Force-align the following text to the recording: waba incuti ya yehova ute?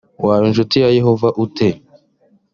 waba 0.25 0.45
incuti 0.49 0.75
ya 0.83 0.89
yehova 0.97 1.29
ute? 1.43 1.69